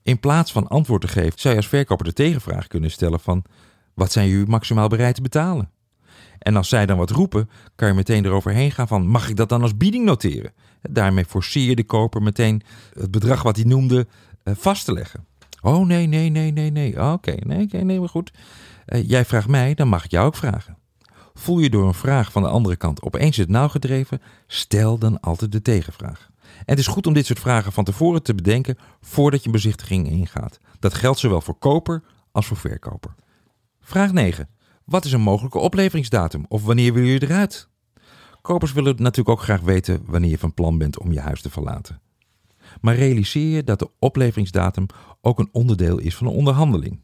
In 0.04 0.20
plaats 0.20 0.52
van 0.52 0.68
antwoord 0.68 1.02
te 1.02 1.08
geven, 1.08 1.40
zou 1.40 1.54
je 1.54 1.60
als 1.60 1.70
verkoper 1.70 2.06
de 2.06 2.14
tegenvraag 2.14 2.68
kunnen 2.68 2.92
stellen 2.92 3.20
van 3.20 3.44
wat 3.94 4.12
zijn 4.12 4.28
jullie 4.28 4.48
maximaal 4.48 4.88
bereid 4.88 5.16
te 5.16 5.22
betalen? 5.22 5.70
En 6.40 6.56
als 6.56 6.70
zij 6.70 6.86
dan 6.86 6.98
wat 6.98 7.10
roepen, 7.10 7.50
kan 7.76 7.88
je 7.88 7.94
meteen 7.94 8.26
eroverheen 8.26 8.72
gaan 8.72 8.88
van 8.88 9.08
mag 9.08 9.30
ik 9.30 9.36
dat 9.36 9.50
dan 9.50 9.62
als 9.62 9.78
bieding 9.78 10.06
noteren? 10.06 10.54
Daarmee 10.82 11.26
forceer 11.26 11.70
je 11.70 11.76
de 11.76 11.84
koper 11.84 12.22
meteen 12.22 12.62
het 12.94 13.12
bedrag 13.12 13.44
wat 13.44 13.56
hij 13.56 13.66
noemde 13.66 14.08
eh, 14.44 14.54
vast 14.58 14.86
te 14.86 14.94
leggen. 14.94 15.26
Oh 15.62 15.86
nee, 15.86 16.08
nee, 16.08 16.30
nee, 16.30 16.52
nee, 16.52 16.72
nee. 16.72 17.12
Oké, 17.12 17.36
nee, 17.40 17.68
nee, 17.72 18.00
maar 18.00 18.10
goed. 18.10 18.32
Uh, 18.86 19.10
jij 19.10 19.26
vraagt 19.26 19.48
mij, 19.48 19.74
dan 19.74 19.88
mag 19.88 20.06
ik 20.06 20.12
jou 20.12 20.26
ook 20.26 20.36
vragen. 20.36 20.78
Voel 21.34 21.60
je 21.60 21.70
door 21.70 21.88
een 21.88 21.94
vraag 21.94 22.32
van 22.32 22.42
de 22.42 22.48
andere 22.48 22.76
kant 22.76 23.02
opeens 23.02 23.38
het 23.38 23.50
nauw 23.50 23.68
gedreven, 23.68 24.22
stel 24.48 24.98
dan 24.98 25.20
altijd 25.20 25.52
de 25.52 25.62
tegenvraag. 25.62 26.30
Het 26.66 26.80
is 26.80 26.88
goed 26.88 27.08
om 27.08 27.14
dit 27.14 27.26
soort 27.26 27.40
vragen 27.40 27.72
van 27.72 27.84
tevoren 27.84 28.24
te 28.24 28.36
bedenken 28.36 28.78
voordat 29.02 29.44
je 29.44 29.50
bezichtiging 29.50 30.10
ingaat. 30.10 30.60
Dat 30.80 30.94
geldt 30.94 31.20
zowel 31.20 31.42
voor 31.42 31.58
koper 31.58 32.04
als 32.32 32.46
voor 32.46 32.58
verkoper. 32.58 33.16
Vraag 33.82 34.12
9. 34.12 34.50
Wat 34.86 35.06
is 35.06 35.12
een 35.12 35.22
mogelijke 35.22 35.60
opleveringsdatum 35.60 36.46
of 36.48 36.64
wanneer 36.64 36.94
wil 36.94 37.04
je 37.04 37.22
eruit? 37.22 37.70
Kopers 38.42 38.74
willen 38.74 38.96
natuurlijk 38.98 39.30
ook 39.30 39.44
graag 39.44 39.62
weten 39.62 40.04
wanneer 40.06 40.30
je 40.30 40.38
van 40.38 40.54
plan 40.54 40.78
bent 40.78 41.00
om 41.00 41.12
je 41.12 41.20
huis 41.20 41.42
te 41.42 41.50
verlaten. 41.50 42.02
Maar 42.82 42.96
realiseer 42.96 43.56
je 43.56 43.64
dat 43.64 43.80
de 43.80 43.90
opleveringsdatum 44.00 44.86
ook 45.22 45.40
een 45.40 45.50
onderdeel 45.52 45.98
is 45.98 46.16
van 46.16 46.28
een 46.28 46.34
onderhandeling. 46.34 47.02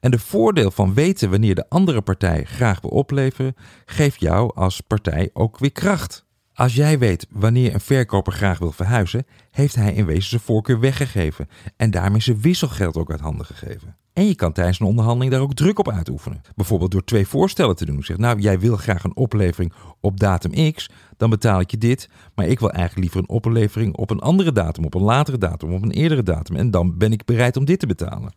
En 0.00 0.10
de 0.10 0.18
voordeel 0.18 0.70
van 0.70 0.94
weten 0.94 1.30
wanneer 1.30 1.54
de 1.54 1.68
andere 1.68 2.00
partij 2.00 2.44
graag 2.44 2.80
wil 2.80 2.90
opleveren, 2.90 3.54
geeft 3.84 4.20
jou 4.20 4.54
als 4.54 4.80
partij 4.80 5.30
ook 5.32 5.58
weer 5.58 5.72
kracht. 5.72 6.26
Als 6.60 6.74
jij 6.74 6.98
weet 6.98 7.26
wanneer 7.30 7.74
een 7.74 7.80
verkoper 7.80 8.32
graag 8.32 8.58
wil 8.58 8.72
verhuizen, 8.72 9.26
heeft 9.50 9.74
hij 9.74 9.92
in 9.92 10.06
wezen 10.06 10.30
zijn 10.30 10.40
voorkeur 10.40 10.80
weggegeven 10.80 11.48
en 11.76 11.90
daarmee 11.90 12.20
zijn 12.20 12.40
wisselgeld 12.40 12.96
ook 12.96 13.10
uit 13.10 13.20
handen 13.20 13.46
gegeven. 13.46 13.96
En 14.12 14.26
je 14.26 14.34
kan 14.34 14.52
tijdens 14.52 14.80
een 14.80 14.86
onderhandeling 14.86 15.32
daar 15.32 15.40
ook 15.40 15.54
druk 15.54 15.78
op 15.78 15.90
uitoefenen. 15.90 16.42
Bijvoorbeeld 16.56 16.90
door 16.90 17.04
twee 17.04 17.26
voorstellen 17.26 17.76
te 17.76 17.84
doen. 17.84 18.02
Zeg, 18.02 18.16
nou, 18.16 18.40
jij 18.40 18.58
wil 18.58 18.76
graag 18.76 19.04
een 19.04 19.16
oplevering 19.16 19.72
op 20.00 20.20
datum 20.20 20.72
X, 20.72 20.90
dan 21.16 21.30
betaal 21.30 21.60
ik 21.60 21.70
je 21.70 21.78
dit. 21.78 22.08
Maar 22.34 22.46
ik 22.46 22.60
wil 22.60 22.70
eigenlijk 22.70 23.00
liever 23.00 23.20
een 23.20 23.36
oplevering 23.36 23.96
op 23.96 24.10
een 24.10 24.20
andere 24.20 24.52
datum, 24.52 24.84
op 24.84 24.94
een 24.94 25.02
latere 25.02 25.38
datum, 25.38 25.74
op 25.74 25.82
een 25.82 25.90
eerdere 25.90 26.22
datum. 26.22 26.56
En 26.56 26.70
dan 26.70 26.98
ben 26.98 27.12
ik 27.12 27.24
bereid 27.24 27.56
om 27.56 27.64
dit 27.64 27.78
te 27.78 27.86
betalen. 27.86 28.34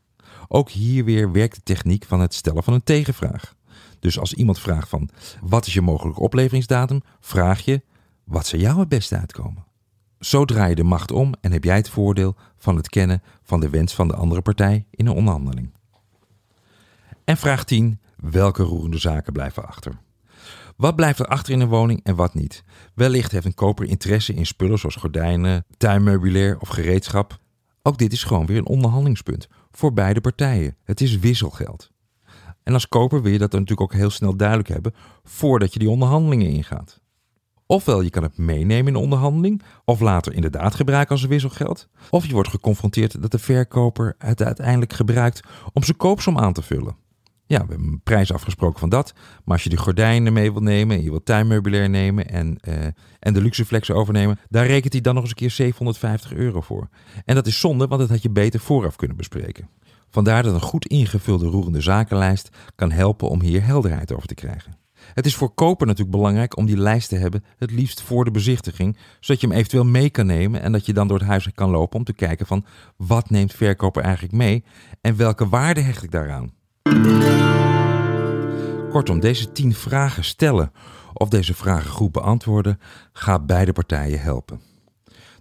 Ook 0.47 0.69
hier 0.69 1.05
weer 1.05 1.31
werkt 1.31 1.55
de 1.55 1.63
techniek 1.63 2.05
van 2.05 2.19
het 2.19 2.33
stellen 2.33 2.63
van 2.63 2.73
een 2.73 2.83
tegenvraag. 2.83 3.53
Dus 3.99 4.19
als 4.19 4.33
iemand 4.33 4.59
vraagt 4.59 4.89
van 4.89 5.09
wat 5.41 5.67
is 5.67 5.73
je 5.73 5.81
mogelijke 5.81 6.19
opleveringsdatum, 6.19 7.01
vraag 7.19 7.61
je 7.61 7.81
wat 8.23 8.47
zou 8.47 8.61
jou 8.61 8.79
het 8.79 8.89
beste 8.89 9.17
uitkomen. 9.17 9.65
Zo 10.19 10.45
draai 10.45 10.69
je 10.69 10.75
de 10.75 10.83
macht 10.83 11.11
om 11.11 11.33
en 11.41 11.51
heb 11.51 11.63
jij 11.63 11.75
het 11.75 11.89
voordeel 11.89 12.35
van 12.57 12.75
het 12.75 12.89
kennen 12.89 13.21
van 13.43 13.59
de 13.59 13.69
wens 13.69 13.95
van 13.95 14.07
de 14.07 14.15
andere 14.15 14.41
partij 14.41 14.85
in 14.91 15.07
een 15.07 15.15
onderhandeling. 15.15 15.71
En 17.23 17.37
vraag 17.37 17.63
10. 17.63 17.99
Welke 18.15 18.63
roerende 18.63 18.97
zaken 18.97 19.33
blijven 19.33 19.67
achter? 19.67 19.97
Wat 20.75 20.95
blijft 20.95 21.19
er 21.19 21.25
achter 21.25 21.53
in 21.53 21.59
een 21.59 21.67
woning 21.67 22.03
en 22.03 22.15
wat 22.15 22.33
niet? 22.33 22.63
Wellicht 22.93 23.31
heeft 23.31 23.45
een 23.45 23.53
koper 23.53 23.85
interesse 23.85 24.33
in 24.33 24.45
spullen 24.45 24.79
zoals 24.79 24.95
gordijnen, 24.95 25.65
tuinmeubilair 25.77 26.59
of 26.59 26.67
gereedschap. 26.67 27.37
Ook 27.81 27.97
dit 27.97 28.11
is 28.11 28.23
gewoon 28.23 28.45
weer 28.45 28.57
een 28.57 28.67
onderhandelingspunt 28.67 29.47
voor 29.71 29.93
beide 29.93 30.21
partijen. 30.21 30.77
Het 30.83 31.01
is 31.01 31.19
wisselgeld. 31.19 31.91
En 32.63 32.73
als 32.73 32.87
koper 32.87 33.21
wil 33.21 33.31
je 33.31 33.37
dat 33.37 33.51
natuurlijk 33.51 33.81
ook 33.81 33.93
heel 33.93 34.09
snel 34.09 34.35
duidelijk 34.35 34.69
hebben 34.69 34.93
voordat 35.23 35.73
je 35.73 35.79
die 35.79 35.89
onderhandelingen 35.89 36.49
ingaat. 36.49 37.01
Ofwel 37.73 38.01
je 38.01 38.09
kan 38.09 38.23
het 38.23 38.37
meenemen 38.37 38.87
in 38.87 38.93
de 38.93 38.99
onderhandeling, 38.99 39.61
of 39.85 39.99
later 39.99 40.33
inderdaad 40.33 40.75
gebruiken 40.75 41.11
als 41.15 41.25
wisselgeld. 41.25 41.87
Of 42.09 42.25
je 42.25 42.33
wordt 42.33 42.49
geconfronteerd 42.49 43.21
dat 43.21 43.31
de 43.31 43.39
verkoper 43.39 44.15
het 44.17 44.43
uiteindelijk 44.43 44.93
gebruikt 44.93 45.47
om 45.73 45.83
zijn 45.83 45.97
koopsom 45.97 46.37
aan 46.37 46.53
te 46.53 46.61
vullen. 46.61 46.95
Ja, 47.45 47.65
we 47.65 47.69
hebben 47.69 47.87
een 47.87 48.01
prijs 48.03 48.33
afgesproken 48.33 48.79
van 48.79 48.89
dat. 48.89 49.13
Maar 49.15 49.53
als 49.53 49.63
je 49.63 49.69
die 49.69 49.77
gordijnen 49.77 50.33
mee 50.33 50.51
wil 50.51 50.61
nemen, 50.61 50.97
en 50.97 51.03
je 51.03 51.09
wilt 51.09 51.25
tuinmeubilair 51.25 51.89
nemen 51.89 52.29
en, 52.29 52.57
uh, 52.67 52.75
en 53.19 53.33
de 53.33 53.41
luxeflex 53.41 53.91
overnemen, 53.91 54.39
daar 54.49 54.65
rekent 54.65 54.93
hij 54.93 55.01
dan 55.01 55.13
nog 55.13 55.23
eens 55.23 55.31
een 55.31 55.37
keer 55.37 55.51
750 55.51 56.33
euro 56.33 56.61
voor. 56.61 56.89
En 57.25 57.35
dat 57.35 57.47
is 57.47 57.59
zonde, 57.59 57.87
want 57.87 58.01
dat 58.01 58.09
had 58.09 58.21
je 58.21 58.29
beter 58.29 58.59
vooraf 58.59 58.95
kunnen 58.95 59.17
bespreken. 59.17 59.69
Vandaar 60.09 60.43
dat 60.43 60.53
een 60.53 60.61
goed 60.61 60.85
ingevulde 60.85 61.45
roerende 61.45 61.81
zakenlijst 61.81 62.49
kan 62.75 62.91
helpen 62.91 63.29
om 63.29 63.41
hier 63.41 63.65
helderheid 63.65 64.13
over 64.13 64.27
te 64.27 64.35
krijgen. 64.35 64.82
Het 65.13 65.25
is 65.25 65.35
voor 65.35 65.53
koper 65.53 65.87
natuurlijk 65.87 66.15
belangrijk 66.15 66.57
om 66.57 66.65
die 66.65 66.77
lijst 66.77 67.09
te 67.09 67.15
hebben, 67.15 67.43
het 67.57 67.71
liefst 67.71 68.01
voor 68.01 68.25
de 68.25 68.31
bezichtiging, 68.31 68.97
zodat 69.19 69.41
je 69.41 69.47
hem 69.47 69.55
eventueel 69.55 69.85
mee 69.85 70.09
kan 70.09 70.25
nemen 70.25 70.61
en 70.61 70.71
dat 70.71 70.85
je 70.85 70.93
dan 70.93 71.07
door 71.07 71.19
het 71.19 71.27
huis 71.27 71.49
kan 71.55 71.69
lopen 71.69 71.99
om 71.99 72.05
te 72.05 72.13
kijken 72.13 72.45
van 72.45 72.65
wat 72.97 73.29
neemt 73.29 73.53
verkoper 73.53 74.03
eigenlijk 74.03 74.33
mee 74.33 74.63
en 75.01 75.15
welke 75.15 75.49
waarde 75.49 75.81
hecht 75.81 76.03
ik 76.03 76.11
daaraan. 76.11 76.53
Kortom, 78.89 79.19
deze 79.19 79.51
tien 79.51 79.73
vragen 79.73 80.23
stellen 80.23 80.71
of 81.13 81.29
deze 81.29 81.53
vragen 81.53 81.89
goed 81.89 82.11
beantwoorden 82.11 82.79
gaat 83.13 83.45
beide 83.45 83.73
partijen 83.73 84.21
helpen. 84.21 84.61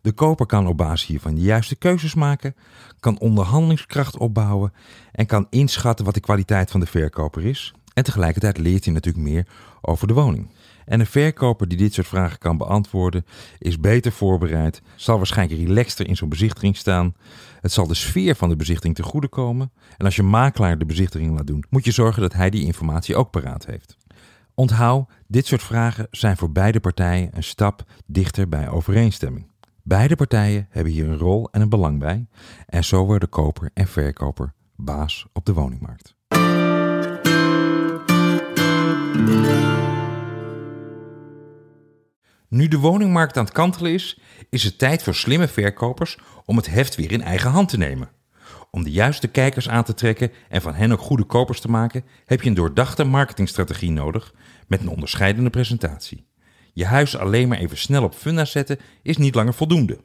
De 0.03 0.13
koper 0.13 0.47
kan 0.47 0.67
op 0.67 0.77
basis 0.77 1.07
hiervan 1.07 1.35
de 1.35 1.41
juiste 1.41 1.77
keuzes 1.77 2.15
maken, 2.15 2.55
kan 3.01 3.19
onderhandelingskracht 3.19 4.17
opbouwen 4.17 4.73
en 5.13 5.27
kan 5.27 5.47
inschatten 5.51 6.05
wat 6.05 6.15
de 6.15 6.21
kwaliteit 6.21 6.71
van 6.71 6.81
de 6.81 6.87
verkoper 6.87 7.45
is. 7.45 7.75
En 7.95 8.05
tegelijkertijd 8.05 8.59
leert 8.59 8.85
hij 8.85 8.95
natuurlijk 8.95 9.25
meer 9.25 9.47
over 9.81 10.07
de 10.07 10.15
woning. 10.15 10.51
En 10.85 11.01
een 11.01 11.07
verkoper 11.07 11.69
die 11.69 11.79
dit 11.79 11.95
soort 11.95 12.07
vragen 12.07 12.39
kan 12.39 12.57
beantwoorden, 12.57 13.27
is 13.59 13.81
beter 13.81 14.13
voorbereid, 14.13 14.83
zal 14.97 15.17
waarschijnlijk 15.17 15.61
relaxter 15.61 16.09
in 16.09 16.17
zo'n 16.17 16.29
bezichtiging 16.29 16.77
staan. 16.77 17.15
Het 17.61 17.73
zal 17.73 17.87
de 17.87 17.95
sfeer 17.95 18.35
van 18.35 18.49
de 18.49 18.57
bezichtiging 18.57 18.95
te 18.95 19.03
goede 19.03 19.29
komen. 19.29 19.73
En 19.97 20.05
als 20.05 20.17
je 20.17 20.23
makelaar 20.23 20.79
de 20.79 20.87
bezichtiging 20.87 21.37
laat 21.37 21.47
doen, 21.47 21.65
moet 21.71 21.85
je 21.85 21.91
zorgen 21.91 22.23
dat 22.23 22.33
hij 22.33 22.51
die 22.51 22.65
informatie 22.65 23.17
ook 23.17 23.31
paraat 23.31 23.67
heeft. 23.67 23.97
Onthoud, 24.55 25.11
dit 25.27 25.47
soort 25.47 25.63
vragen 25.63 26.07
zijn 26.11 26.37
voor 26.37 26.53
beide 26.53 26.81
partijen 26.81 27.31
een 27.33 27.43
stap 27.43 27.85
dichter 28.07 28.49
bij 28.49 28.69
overeenstemming. 28.69 29.51
Beide 29.83 30.17
partijen 30.17 30.67
hebben 30.71 30.93
hier 30.93 31.09
een 31.09 31.19
rol 31.19 31.49
en 31.51 31.61
een 31.61 31.69
belang 31.69 31.99
bij. 31.99 32.27
En 32.67 32.85
zo 32.85 33.05
worden 33.05 33.29
koper 33.29 33.71
en 33.75 33.87
verkoper 33.87 34.53
baas 34.77 35.27
op 35.33 35.47
de 35.47 35.53
woningmarkt. 35.53 36.15
Nu 42.49 42.69
de 42.69 42.79
woningmarkt 42.79 43.37
aan 43.37 43.45
het 43.45 43.53
kantelen 43.53 43.93
is, 43.93 44.19
is 44.51 44.65
het 44.65 44.79
tijd 44.79 45.03
voor 45.03 45.15
slimme 45.15 45.49
verkopers 45.49 46.19
om 46.45 46.57
het 46.57 46.67
heft 46.67 46.95
weer 46.95 47.13
in 47.13 47.23
eigen 47.23 47.51
hand 47.51 47.69
te 47.69 47.77
nemen. 47.77 48.11
Om 48.71 48.83
de 48.83 48.91
juiste 48.91 49.29
kijkers 49.29 49.69
aan 49.69 49.85
te 49.85 49.95
trekken 49.95 50.33
en 50.49 50.63
van 50.63 50.75
hen 50.75 50.93
ook 50.93 51.01
goede 51.01 51.25
kopers 51.25 51.61
te 51.61 51.71
maken, 51.71 52.05
heb 52.25 52.43
je 52.43 52.49
een 52.49 52.55
doordachte 52.55 53.05
marketingstrategie 53.05 53.91
nodig 53.91 54.35
met 54.67 54.81
een 54.81 54.89
onderscheidende 54.89 55.51
presentatie. 55.51 56.27
Je 56.73 56.85
huis 56.85 57.17
alleen 57.17 57.49
maar 57.49 57.59
even 57.59 57.79
snel 57.79 58.03
op 58.03 58.15
funda 58.15 58.45
zetten 58.45 58.79
is 59.03 59.17
niet 59.17 59.35
langer 59.35 59.55
voldoende. 59.55 60.01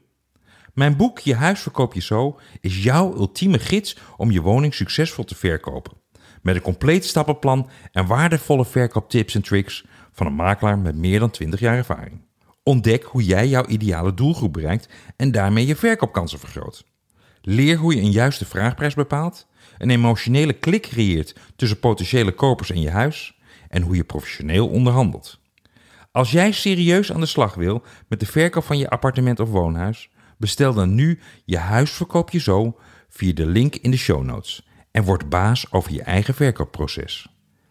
Mijn 0.74 0.98
boek 0.98 1.20
Je 1.20 1.36
huis 1.36 1.60
verkoop 1.60 1.94
je 1.94 2.02
zo 2.02 2.40
is 2.62 2.84
jouw 2.84 3.16
ultieme 3.16 3.60
gids 3.60 3.98
om 4.18 4.32
je 4.32 4.42
woning 4.42 4.74
succesvol 4.74 5.24
te 5.24 5.36
verkopen. 5.36 5.94
Met 6.48 6.56
een 6.56 6.62
compleet 6.62 7.06
stappenplan 7.06 7.70
en 7.92 8.06
waardevolle 8.06 8.66
verkooptips 8.66 9.36
en 9.36 9.42
tricks 9.42 9.86
van 10.12 10.28
een 10.28 10.36
makelaar 10.36 10.78
met 10.80 10.96
meer 10.96 11.20
dan 11.20 11.30
20 11.30 11.60
jaar 11.60 11.76
ervaring. 11.76 12.22
Ontdek 12.64 13.04
hoe 13.04 13.24
jij 13.24 13.48
jouw 13.48 13.66
ideale 13.66 14.14
doelgroep 14.14 14.54
bereikt 14.54 14.90
en 15.16 15.32
daarmee 15.32 15.66
je 15.66 15.76
verkoopkansen 15.76 16.40
vergroot. 16.40 16.86
Leer 17.42 17.78
hoe 17.78 17.96
je 17.96 18.02
een 18.02 18.12
juiste 18.12 18.46
vraagprijs 18.46 18.94
bepaalt, 18.94 19.48
een 19.78 19.90
emotionele 19.90 20.54
klik 20.54 20.82
creëert 20.82 21.36
tussen 21.56 21.80
potentiële 21.80 22.32
kopers 22.32 22.72
en 22.72 22.82
je 22.82 22.90
huis 22.90 23.40
en 23.70 23.82
hoe 23.82 23.96
je 23.96 24.04
professioneel 24.04 24.68
onderhandelt. 24.68 25.40
Als 26.12 26.32
jij 26.32 26.52
serieus 26.52 27.12
aan 27.12 27.20
de 27.20 27.26
slag 27.26 27.56
wil 27.56 27.84
met 28.08 28.20
de 28.20 28.26
verkoop 28.26 28.64
van 28.64 28.78
je 28.78 28.90
appartement 28.90 29.40
of 29.40 29.50
woonhuis, 29.50 30.10
bestel 30.38 30.74
dan 30.74 30.96
nu 30.96 31.20
je 31.46 31.58
huisverkoop 31.58 32.30
je 32.30 32.40
zo 32.40 32.78
via 33.10 33.34
de 33.34 33.46
link 33.46 33.76
in 33.76 33.92
de 33.92 33.98
show 33.98 34.24
notes 34.24 34.67
en 34.98 35.04
word 35.04 35.30
baas 35.30 35.72
over 35.72 35.94
je 35.94 36.02
eigen 36.02 36.34
verkoopproces. 36.34 37.28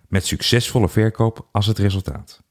Met 0.08 0.26
succesvolle 0.26 0.88
verkoop 0.88 1.48
als 1.52 1.66
het 1.66 1.78
resultaat. 1.78 2.42